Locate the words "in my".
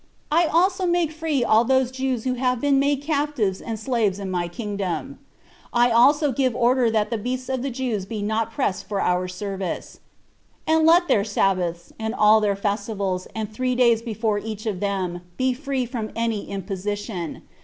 4.17-4.47